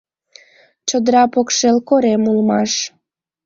[0.87, 2.71] Чодыра покшел корем улмаш.